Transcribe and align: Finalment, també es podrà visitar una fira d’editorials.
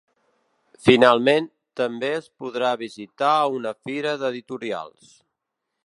Finalment, 0.87 1.49
també 1.81 2.09
es 2.21 2.29
podrà 2.45 2.73
visitar 2.85 3.35
una 3.59 3.75
fira 3.89 4.19
d’editorials. 4.25 5.17